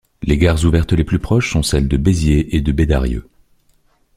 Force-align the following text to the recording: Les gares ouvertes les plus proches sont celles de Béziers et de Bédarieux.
Les 0.23 0.39
gares 0.39 0.65
ouvertes 0.65 0.93
les 0.93 1.03
plus 1.03 1.19
proches 1.19 1.51
sont 1.53 1.61
celles 1.61 1.87
de 1.87 1.95
Béziers 1.95 2.55
et 2.55 2.61
de 2.61 2.71
Bédarieux. 2.71 3.27